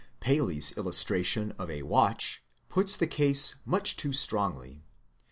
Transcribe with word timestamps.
Paley's 0.19 0.71
illustration 0.77 1.51
of 1.59 1.69
a 1.69 1.83
watch 1.83 2.41
puts 2.69 2.97
the 2.97 3.05
case 3.05 3.53
much 3.65 3.95
too 3.95 4.11
strongly. 4.13 4.81